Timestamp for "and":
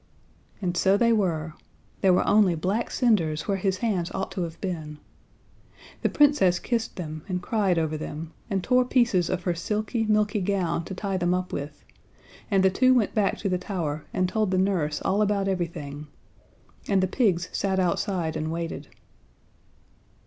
0.63-0.75, 7.27-7.39, 8.49-8.63, 12.49-12.63, 14.11-14.27, 16.87-17.03, 18.35-18.51